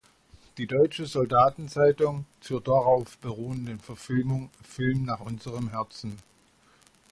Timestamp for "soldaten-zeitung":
1.05-2.25